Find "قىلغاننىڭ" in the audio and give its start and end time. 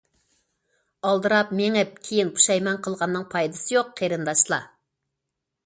2.87-3.29